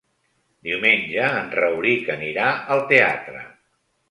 [0.67, 3.45] Diumenge en Rauric anirà al teatre.